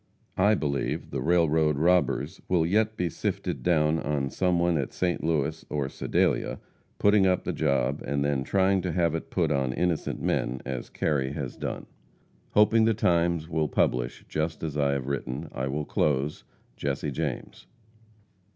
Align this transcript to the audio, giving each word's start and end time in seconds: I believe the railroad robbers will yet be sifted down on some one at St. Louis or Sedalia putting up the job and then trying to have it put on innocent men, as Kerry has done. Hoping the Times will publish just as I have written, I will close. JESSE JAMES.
I 0.39 0.55
believe 0.55 1.11
the 1.11 1.21
railroad 1.21 1.77
robbers 1.77 2.41
will 2.49 2.65
yet 2.65 2.97
be 2.97 3.07
sifted 3.07 3.61
down 3.61 3.99
on 3.99 4.31
some 4.31 4.57
one 4.57 4.75
at 4.79 4.93
St. 4.93 5.23
Louis 5.23 5.63
or 5.69 5.89
Sedalia 5.89 6.59
putting 6.97 7.27
up 7.27 7.43
the 7.43 7.53
job 7.53 8.01
and 8.03 8.25
then 8.25 8.43
trying 8.43 8.81
to 8.81 8.93
have 8.93 9.13
it 9.13 9.29
put 9.29 9.51
on 9.51 9.71
innocent 9.73 10.19
men, 10.19 10.59
as 10.65 10.89
Kerry 10.89 11.33
has 11.33 11.55
done. 11.55 11.85
Hoping 12.53 12.85
the 12.85 12.95
Times 12.95 13.47
will 13.47 13.67
publish 13.67 14.25
just 14.27 14.63
as 14.63 14.75
I 14.75 14.93
have 14.93 15.05
written, 15.05 15.49
I 15.51 15.67
will 15.67 15.85
close. 15.85 16.45
JESSE 16.77 17.11
JAMES. 17.11 17.67